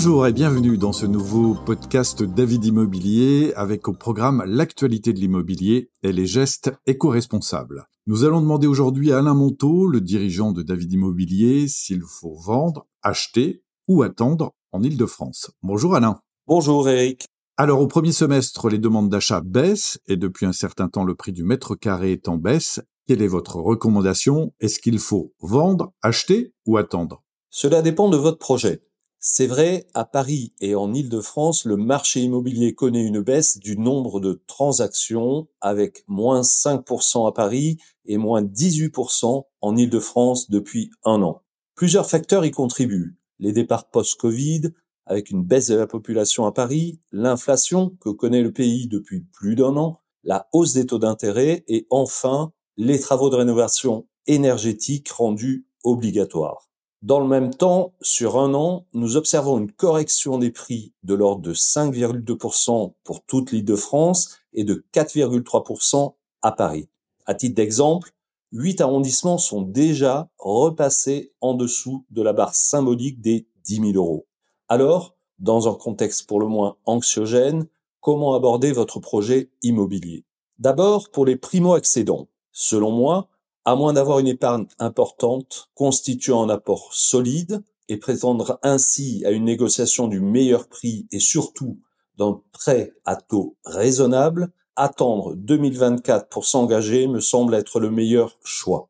Bonjour 0.00 0.28
et 0.28 0.32
bienvenue 0.32 0.78
dans 0.78 0.92
ce 0.92 1.06
nouveau 1.06 1.56
podcast 1.66 2.22
David 2.22 2.64
Immobilier 2.64 3.52
avec 3.56 3.88
au 3.88 3.92
programme 3.92 4.44
l'actualité 4.46 5.12
de 5.12 5.18
l'immobilier 5.18 5.90
et 6.04 6.12
les 6.12 6.24
gestes 6.24 6.70
éco-responsables. 6.86 7.88
Nous 8.06 8.22
allons 8.22 8.40
demander 8.40 8.68
aujourd'hui 8.68 9.10
à 9.10 9.18
Alain 9.18 9.34
Monteau, 9.34 9.88
le 9.88 10.00
dirigeant 10.00 10.52
de 10.52 10.62
David 10.62 10.92
Immobilier, 10.92 11.66
s'il 11.66 12.02
faut 12.02 12.36
vendre, 12.36 12.86
acheter 13.02 13.64
ou 13.88 14.04
attendre 14.04 14.52
en 14.70 14.84
Ile-de-France. 14.84 15.50
Bonjour 15.64 15.96
Alain. 15.96 16.20
Bonjour 16.46 16.88
Eric. 16.88 17.26
Alors 17.56 17.80
au 17.80 17.88
premier 17.88 18.12
semestre, 18.12 18.68
les 18.68 18.78
demandes 18.78 19.10
d'achat 19.10 19.40
baissent 19.40 19.98
et 20.06 20.16
depuis 20.16 20.46
un 20.46 20.52
certain 20.52 20.88
temps 20.88 21.02
le 21.02 21.16
prix 21.16 21.32
du 21.32 21.42
mètre 21.42 21.74
carré 21.74 22.12
est 22.12 22.28
en 22.28 22.36
baisse. 22.36 22.80
Quelle 23.08 23.20
est 23.20 23.26
votre 23.26 23.56
recommandation? 23.56 24.54
Est-ce 24.60 24.78
qu'il 24.78 25.00
faut 25.00 25.34
vendre, 25.40 25.92
acheter 26.02 26.54
ou 26.66 26.76
attendre? 26.76 27.24
Cela 27.50 27.82
dépend 27.82 28.08
de 28.08 28.16
votre 28.16 28.38
projet. 28.38 28.82
C'est 29.20 29.48
vrai, 29.48 29.88
à 29.94 30.04
Paris 30.04 30.52
et 30.60 30.76
en 30.76 30.94
Île-de-France, 30.94 31.64
le 31.64 31.76
marché 31.76 32.20
immobilier 32.20 32.76
connaît 32.76 33.04
une 33.04 33.20
baisse 33.20 33.58
du 33.58 33.76
nombre 33.76 34.20
de 34.20 34.40
transactions 34.46 35.48
avec 35.60 36.04
moins 36.06 36.42
5% 36.42 37.28
à 37.28 37.32
Paris 37.32 37.78
et 38.04 38.16
moins 38.16 38.42
18% 38.42 39.42
en 39.60 39.76
Île-de-France 39.76 40.50
depuis 40.50 40.92
un 41.04 41.22
an. 41.22 41.42
Plusieurs 41.74 42.08
facteurs 42.08 42.44
y 42.44 42.52
contribuent. 42.52 43.18
Les 43.40 43.50
départs 43.50 43.90
post-Covid, 43.90 44.70
avec 45.04 45.30
une 45.30 45.42
baisse 45.42 45.66
de 45.66 45.74
la 45.74 45.88
population 45.88 46.46
à 46.46 46.52
Paris, 46.52 47.00
l'inflation 47.10 47.96
que 48.00 48.10
connaît 48.10 48.42
le 48.42 48.52
pays 48.52 48.86
depuis 48.86 49.22
plus 49.32 49.56
d'un 49.56 49.76
an, 49.76 50.00
la 50.22 50.48
hausse 50.52 50.74
des 50.74 50.86
taux 50.86 50.98
d'intérêt 51.00 51.64
et 51.66 51.88
enfin 51.90 52.52
les 52.76 53.00
travaux 53.00 53.30
de 53.30 53.36
rénovation 53.36 54.06
énergétique 54.28 55.10
rendus 55.10 55.66
obligatoires. 55.82 56.67
Dans 57.02 57.20
le 57.20 57.28
même 57.28 57.54
temps, 57.54 57.92
sur 58.02 58.38
un 58.38 58.54
an, 58.54 58.84
nous 58.92 59.16
observons 59.16 59.58
une 59.58 59.70
correction 59.70 60.36
des 60.36 60.50
prix 60.50 60.92
de 61.04 61.14
l'ordre 61.14 61.42
de 61.42 61.54
5,2% 61.54 62.94
pour 63.04 63.24
toute 63.24 63.52
l'île 63.52 63.64
de 63.64 63.76
France 63.76 64.36
et 64.52 64.64
de 64.64 64.84
4,3% 64.92 66.14
à 66.42 66.50
Paris. 66.50 66.88
À 67.24 67.34
titre 67.34 67.54
d'exemple, 67.54 68.10
huit 68.50 68.80
arrondissements 68.80 69.38
sont 69.38 69.62
déjà 69.62 70.28
repassés 70.38 71.32
en 71.40 71.54
dessous 71.54 72.04
de 72.10 72.20
la 72.20 72.32
barre 72.32 72.56
symbolique 72.56 73.20
des 73.20 73.46
10 73.64 73.92
000 73.92 73.92
euros. 73.94 74.26
Alors, 74.68 75.14
dans 75.38 75.68
un 75.68 75.74
contexte 75.74 76.26
pour 76.26 76.40
le 76.40 76.48
moins 76.48 76.78
anxiogène, 76.84 77.68
comment 78.00 78.34
aborder 78.34 78.72
votre 78.72 78.98
projet 78.98 79.50
immobilier? 79.62 80.24
D'abord, 80.58 81.10
pour 81.10 81.24
les 81.26 81.36
primo-accédants. 81.36 82.26
Selon 82.50 82.90
moi, 82.90 83.28
à 83.68 83.76
moins 83.76 83.92
d'avoir 83.92 84.18
une 84.18 84.28
épargne 84.28 84.64
importante, 84.78 85.68
constituant 85.74 86.42
un 86.42 86.48
apport 86.48 86.88
solide 86.94 87.62
et 87.90 87.98
prétendre 87.98 88.58
ainsi 88.62 89.22
à 89.26 89.30
une 89.30 89.44
négociation 89.44 90.08
du 90.08 90.20
meilleur 90.20 90.68
prix 90.68 91.06
et 91.12 91.20
surtout 91.20 91.78
d'un 92.16 92.40
prêt 92.50 92.94
à 93.04 93.16
taux 93.16 93.58
raisonnable, 93.66 94.54
attendre 94.74 95.34
2024 95.34 96.30
pour 96.30 96.46
s'engager 96.46 97.08
me 97.08 97.20
semble 97.20 97.54
être 97.54 97.78
le 97.78 97.90
meilleur 97.90 98.38
choix. 98.42 98.88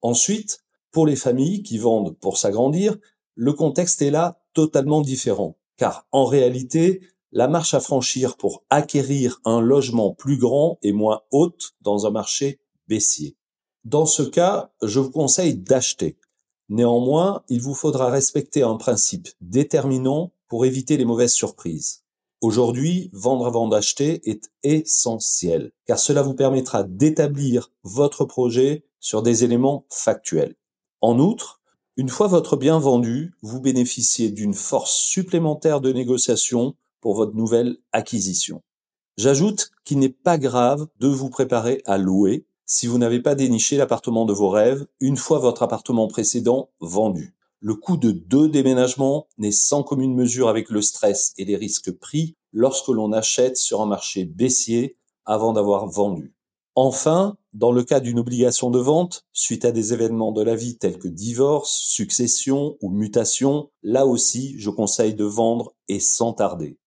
Ensuite, 0.00 0.60
pour 0.90 1.06
les 1.06 1.14
familles 1.14 1.62
qui 1.62 1.76
vendent 1.76 2.16
pour 2.16 2.38
s'agrandir, 2.38 2.96
le 3.34 3.52
contexte 3.52 4.00
est 4.00 4.10
là 4.10 4.40
totalement 4.54 5.02
différent, 5.02 5.58
car 5.76 6.06
en 6.12 6.24
réalité, 6.24 7.02
la 7.30 7.46
marche 7.46 7.74
à 7.74 7.80
franchir 7.80 8.38
pour 8.38 8.64
acquérir 8.70 9.38
un 9.44 9.60
logement 9.60 10.14
plus 10.14 10.38
grand 10.38 10.78
est 10.82 10.92
moins 10.92 11.20
haute 11.30 11.72
dans 11.82 12.06
un 12.06 12.10
marché 12.10 12.58
baissier. 12.86 13.37
Dans 13.88 14.04
ce 14.04 14.22
cas, 14.22 14.70
je 14.82 15.00
vous 15.00 15.10
conseille 15.10 15.54
d'acheter. 15.56 16.18
Néanmoins, 16.68 17.42
il 17.48 17.62
vous 17.62 17.72
faudra 17.72 18.10
respecter 18.10 18.62
un 18.62 18.76
principe 18.76 19.28
déterminant 19.40 20.34
pour 20.46 20.66
éviter 20.66 20.98
les 20.98 21.06
mauvaises 21.06 21.32
surprises. 21.32 22.04
Aujourd'hui, 22.42 23.08
vendre 23.14 23.46
avant 23.46 23.66
d'acheter 23.66 24.28
est 24.28 24.50
essentiel, 24.62 25.72
car 25.86 25.98
cela 25.98 26.20
vous 26.20 26.34
permettra 26.34 26.82
d'établir 26.82 27.72
votre 27.82 28.26
projet 28.26 28.84
sur 29.00 29.22
des 29.22 29.42
éléments 29.42 29.86
factuels. 29.88 30.56
En 31.00 31.18
outre, 31.18 31.62
une 31.96 32.10
fois 32.10 32.26
votre 32.26 32.56
bien 32.56 32.78
vendu, 32.78 33.32
vous 33.40 33.62
bénéficiez 33.62 34.28
d'une 34.28 34.52
force 34.52 34.92
supplémentaire 34.92 35.80
de 35.80 35.94
négociation 35.94 36.76
pour 37.00 37.14
votre 37.14 37.34
nouvelle 37.34 37.78
acquisition. 37.92 38.60
J'ajoute 39.16 39.70
qu'il 39.86 39.98
n'est 39.98 40.10
pas 40.10 40.36
grave 40.36 40.88
de 41.00 41.08
vous 41.08 41.30
préparer 41.30 41.80
à 41.86 41.96
louer 41.96 42.44
si 42.68 42.86
vous 42.86 42.98
n'avez 42.98 43.20
pas 43.20 43.34
déniché 43.34 43.78
l'appartement 43.78 44.26
de 44.26 44.34
vos 44.34 44.50
rêves 44.50 44.86
une 45.00 45.16
fois 45.16 45.38
votre 45.38 45.62
appartement 45.62 46.06
précédent 46.06 46.68
vendu. 46.80 47.34
Le 47.60 47.74
coût 47.74 47.96
de 47.96 48.12
deux 48.12 48.48
déménagements 48.48 49.26
n'est 49.38 49.52
sans 49.52 49.82
commune 49.82 50.14
mesure 50.14 50.48
avec 50.48 50.68
le 50.68 50.82
stress 50.82 51.32
et 51.38 51.46
les 51.46 51.56
risques 51.56 51.90
pris 51.90 52.36
lorsque 52.52 52.88
l'on 52.88 53.12
achète 53.12 53.56
sur 53.56 53.80
un 53.80 53.86
marché 53.86 54.26
baissier 54.26 54.96
avant 55.24 55.54
d'avoir 55.54 55.86
vendu. 55.86 56.34
Enfin, 56.74 57.36
dans 57.54 57.72
le 57.72 57.82
cas 57.82 58.00
d'une 58.00 58.20
obligation 58.20 58.70
de 58.70 58.78
vente, 58.78 59.24
suite 59.32 59.64
à 59.64 59.72
des 59.72 59.94
événements 59.94 60.30
de 60.30 60.42
la 60.42 60.54
vie 60.54 60.76
tels 60.76 60.98
que 60.98 61.08
divorce, 61.08 61.72
succession 61.72 62.76
ou 62.82 62.90
mutation, 62.90 63.70
là 63.82 64.06
aussi, 64.06 64.54
je 64.58 64.68
conseille 64.68 65.14
de 65.14 65.24
vendre 65.24 65.74
et 65.88 66.00
sans 66.00 66.34
tarder. 66.34 66.78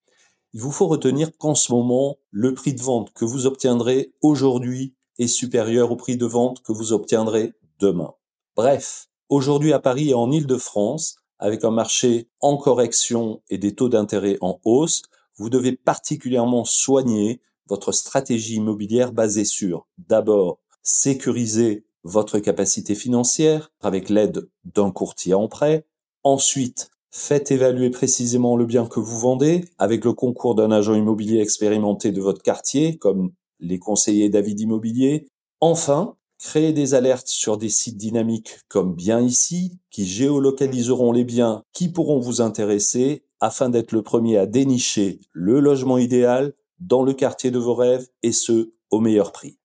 Il 0.54 0.62
vous 0.62 0.72
faut 0.72 0.88
retenir 0.88 1.36
qu'en 1.38 1.56
ce 1.56 1.72
moment, 1.72 2.18
le 2.30 2.54
prix 2.54 2.74
de 2.74 2.82
vente 2.82 3.12
que 3.14 3.26
vous 3.26 3.48
obtiendrez 3.48 4.14
aujourd'hui 4.22 4.96
est 5.22 5.28
supérieur 5.28 5.92
au 5.92 5.96
prix 5.96 6.18
de 6.18 6.26
vente 6.26 6.62
que 6.64 6.72
vous 6.72 6.94
obtiendrez 6.94 7.54
demain. 7.80 8.14
Bref, 8.56 9.08
aujourd'hui 9.30 9.74
à 9.74 9.80
Paris 9.80 10.10
et 10.10 10.14
en 10.14 10.32
Île-de-France, 10.32 11.18
avec 11.40 11.64
un 11.64 11.72
marché 11.72 12.28
en 12.40 12.58
correction 12.58 13.42
et 13.50 13.58
des 13.58 13.74
taux 13.74 13.90
d'intérêt 13.90 14.38
en 14.42 14.60
hausse, 14.64 15.04
vous 15.38 15.50
devez 15.50 15.72
particulièrement 15.74 16.66
soigner 16.66 17.42
votre 17.68 17.92
stratégie 17.92 18.56
immobilière 18.56 19.12
basée 19.12 19.46
sur 19.46 19.88
d'abord 19.98 20.60
sécuriser 20.84 21.86
votre 22.04 22.40
capacité 22.40 22.96
financière 22.96 23.72
avec 23.82 24.10
l'aide 24.10 24.50
d'un 24.66 24.92
courtier 24.92 25.34
en 25.34 25.48
prêt, 25.48 25.86
ensuite 26.24 26.90
faites 27.12 27.52
évaluer 27.52 27.90
précisément 27.90 28.56
le 28.56 28.66
bien 28.66 28.88
que 28.88 29.00
vous 29.00 29.20
vendez 29.20 29.66
avec 29.78 30.06
le 30.06 30.14
concours 30.14 30.56
d'un 30.56 30.72
agent 30.72 30.96
immobilier 30.96 31.42
expérimenté 31.42 32.12
de 32.12 32.22
votre 32.22 32.42
quartier 32.42 32.98
comme 32.98 33.34
les 33.62 33.80
conseillers 33.80 34.30
David 34.30 34.60
Immobilier. 34.60 35.28
Enfin, 35.62 36.16
créer 36.40 36.74
des 36.74 36.94
alertes 36.94 37.28
sur 37.28 37.58
des 37.58 37.70
sites 37.70 37.98
dynamiques 37.98 38.60
comme 38.68 38.96
bien 38.96 39.22
ici, 39.22 39.80
qui 39.90 40.06
géolocaliseront 40.06 41.12
les 41.12 41.24
biens 41.24 41.64
qui 41.72 41.90
pourront 41.90 42.20
vous 42.20 42.42
intéresser 42.42 43.24
afin 43.40 43.70
d'être 43.70 43.92
le 43.92 44.02
premier 44.02 44.38
à 44.38 44.46
dénicher 44.46 45.20
le 45.32 45.60
logement 45.60 45.98
idéal 45.98 46.54
dans 46.80 47.04
le 47.04 47.14
quartier 47.14 47.52
de 47.52 47.60
vos 47.60 47.76
rêves 47.76 48.08
et 48.24 48.32
ce, 48.32 48.74
au 48.90 49.00
meilleur 49.00 49.32
prix. 49.32 49.58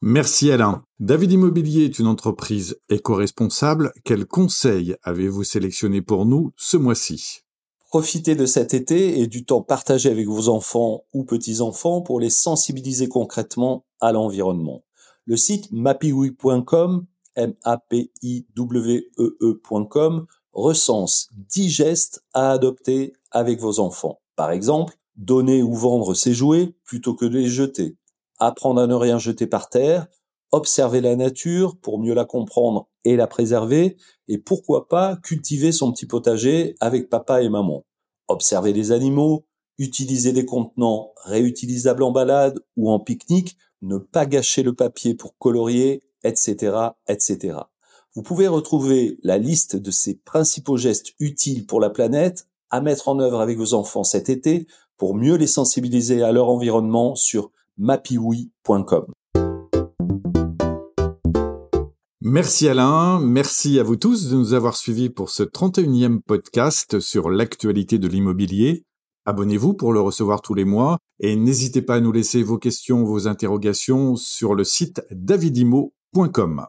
Merci 0.00 0.52
Alain. 0.52 0.84
David 1.00 1.32
Immobilier 1.32 1.84
est 1.84 1.98
une 1.98 2.06
entreprise 2.06 2.78
éco-responsable. 2.88 3.92
Quels 4.04 4.24
conseils 4.24 4.94
avez-vous 5.02 5.42
sélectionné 5.42 6.00
pour 6.00 6.26
nous 6.26 6.52
ce 6.56 6.76
mois-ci? 6.76 7.45
Profitez 7.96 8.34
de 8.34 8.44
cet 8.44 8.74
été 8.74 9.20
et 9.20 9.26
du 9.26 9.46
temps 9.46 9.62
partagé 9.62 10.10
avec 10.10 10.26
vos 10.28 10.50
enfants 10.50 11.04
ou 11.14 11.24
petits-enfants 11.24 12.02
pour 12.02 12.20
les 12.20 12.28
sensibiliser 12.28 13.08
concrètement 13.08 13.86
à 14.02 14.12
l'environnement. 14.12 14.84
Le 15.24 15.38
site 15.38 15.72
mapiwi.com, 15.72 17.06
e, 17.38 17.54
e 19.40 20.26
recense 20.52 21.30
10 21.54 21.70
gestes 21.70 22.22
à 22.34 22.50
adopter 22.50 23.14
avec 23.30 23.60
vos 23.60 23.80
enfants. 23.80 24.20
Par 24.36 24.50
exemple, 24.50 24.98
donner 25.16 25.62
ou 25.62 25.72
vendre 25.72 26.12
ses 26.12 26.34
jouets 26.34 26.74
plutôt 26.84 27.14
que 27.14 27.24
de 27.24 27.38
les 27.38 27.48
jeter. 27.48 27.96
Apprendre 28.38 28.82
à 28.82 28.86
ne 28.86 28.94
rien 28.94 29.18
jeter 29.18 29.46
par 29.46 29.70
terre, 29.70 30.06
observer 30.52 31.00
la 31.00 31.16
nature 31.16 31.76
pour 31.76 31.98
mieux 31.98 32.14
la 32.14 32.24
comprendre 32.24 32.88
et 33.04 33.16
la 33.16 33.26
préserver, 33.26 33.96
et 34.28 34.38
pourquoi 34.38 34.88
pas 34.88 35.16
cultiver 35.16 35.72
son 35.72 35.92
petit 35.92 36.06
potager 36.06 36.74
avec 36.80 37.08
papa 37.08 37.42
et 37.42 37.48
maman. 37.48 37.84
Observer 38.28 38.72
les 38.72 38.92
animaux, 38.92 39.46
utiliser 39.78 40.32
des 40.32 40.44
contenants 40.44 41.12
réutilisables 41.24 42.02
en 42.02 42.10
balade 42.10 42.60
ou 42.76 42.90
en 42.90 42.98
pique-nique, 42.98 43.56
ne 43.82 43.98
pas 43.98 44.26
gâcher 44.26 44.62
le 44.62 44.74
papier 44.74 45.14
pour 45.14 45.36
colorier, 45.38 46.02
etc., 46.24 46.76
etc. 47.08 47.58
Vous 48.14 48.22
pouvez 48.22 48.48
retrouver 48.48 49.18
la 49.22 49.36
liste 49.36 49.76
de 49.76 49.90
ces 49.90 50.14
principaux 50.14 50.78
gestes 50.78 51.12
utiles 51.20 51.66
pour 51.66 51.80
la 51.80 51.90
planète 51.90 52.46
à 52.70 52.80
mettre 52.80 53.08
en 53.08 53.20
œuvre 53.20 53.40
avec 53.40 53.58
vos 53.58 53.74
enfants 53.74 54.04
cet 54.04 54.28
été 54.28 54.66
pour 54.96 55.14
mieux 55.14 55.36
les 55.36 55.46
sensibiliser 55.46 56.22
à 56.22 56.32
leur 56.32 56.48
environnement 56.48 57.14
sur 57.14 57.50
mapiwi.com. 57.76 59.12
Merci 62.28 62.66
Alain, 62.66 63.20
merci 63.20 63.78
à 63.78 63.84
vous 63.84 63.94
tous 63.94 64.30
de 64.30 64.36
nous 64.36 64.52
avoir 64.52 64.76
suivis 64.76 65.10
pour 65.10 65.30
ce 65.30 65.44
31e 65.44 66.18
podcast 66.20 66.98
sur 66.98 67.30
l'actualité 67.30 68.00
de 68.00 68.08
l'immobilier. 68.08 68.82
Abonnez-vous 69.26 69.74
pour 69.74 69.92
le 69.92 70.00
recevoir 70.00 70.42
tous 70.42 70.54
les 70.54 70.64
mois 70.64 70.98
et 71.20 71.36
n'hésitez 71.36 71.82
pas 71.82 71.94
à 71.94 72.00
nous 72.00 72.10
laisser 72.10 72.42
vos 72.42 72.58
questions, 72.58 73.04
vos 73.04 73.28
interrogations 73.28 74.16
sur 74.16 74.56
le 74.56 74.64
site 74.64 75.02
davidimo.com. 75.12 76.66